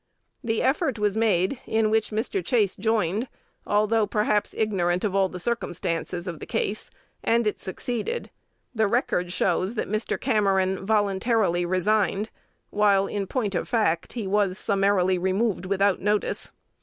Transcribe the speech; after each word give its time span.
The 0.43 0.63
effort 0.63 0.97
was 0.97 1.15
made, 1.15 1.59
in 1.67 1.91
which 1.91 2.09
Mr. 2.09 2.43
Chase 2.43 2.75
joined, 2.75 3.27
although 3.67 4.07
perhaps 4.07 4.55
ignorant 4.57 5.03
of 5.03 5.13
all 5.13 5.29
the 5.29 5.39
circumstances 5.39 6.25
of 6.25 6.39
the 6.39 6.47
case; 6.47 6.89
and 7.23 7.45
it 7.45 7.59
succeeded. 7.59 8.31
The 8.73 8.87
record 8.87 9.31
shows 9.31 9.75
that 9.75 9.87
Mr. 9.87 10.19
Cameron 10.19 10.83
voluntarily 10.87 11.67
resigned; 11.67 12.31
while, 12.71 13.05
in 13.05 13.27
point 13.27 13.53
of 13.53 13.69
fact, 13.69 14.13
he 14.13 14.25
was 14.25 14.57
summarily 14.57 15.19
removed 15.19 15.67
without 15.67 15.99
notice. 16.01 16.51